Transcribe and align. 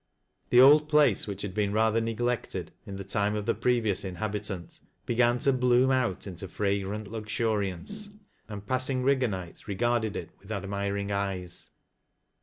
The 0.49 0.59
old 0.59 0.89
place, 0.89 1.27
which 1.27 1.43
had 1.43 1.53
been 1.53 1.73
rather 1.73 2.01
neglected 2.01 2.71
in 2.87 2.95
the 2.95 3.03
time 3.03 3.35
of 3.35 3.45
the 3.45 3.53
pre 3.53 3.79
vious 3.79 4.03
inhabitant, 4.03 4.79
began 5.05 5.37
to 5.37 5.53
bloom 5.53 5.91
out 5.91 6.25
into 6.25 6.47
fragrant 6.47 7.07
luxuri 7.07 7.71
ance, 7.71 8.09
and 8.49 8.65
passing 8.65 9.03
Eigganites 9.03 9.67
regarded 9.67 10.15
it 10.17 10.31
with 10.39 10.51
admiring 10.51 11.11
eyes. 11.11 11.69